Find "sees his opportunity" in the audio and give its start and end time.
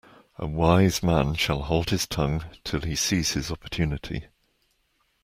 2.95-4.25